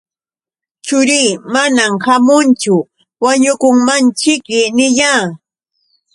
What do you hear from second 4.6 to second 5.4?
niyaa.